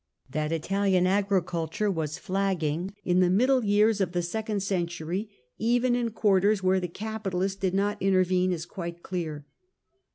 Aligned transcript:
That 0.31 0.51
Italian 0.51 1.05
agriculture 1.05 1.91
was 1.91 2.17
flagging 2.17 2.95
in 3.03 3.19
the 3.19 3.29
middle 3.29 3.63
years 3.63 4.01
of 4.01 4.13
the 4.13 4.23
second 4.23 4.63
century, 4.63 5.29
even 5.59 5.95
in 5.95 6.09
quarters 6.09 6.63
where 6.63 6.79
the 6.79 6.87
capitalist 6.87 7.61
did 7.61 7.75
not 7.75 8.01
intervene, 8.01 8.51
is 8.51 8.65
quite 8.65 9.03
clear. 9.03 9.45